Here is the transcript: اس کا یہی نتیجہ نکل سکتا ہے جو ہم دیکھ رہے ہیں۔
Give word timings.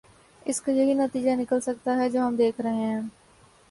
اس 0.45 0.61
کا 0.61 0.71
یہی 0.71 0.93
نتیجہ 0.93 1.35
نکل 1.35 1.61
سکتا 1.61 1.97
ہے 1.97 2.09
جو 2.09 2.27
ہم 2.27 2.35
دیکھ 2.35 2.61
رہے 2.61 2.85
ہیں۔ 2.85 3.01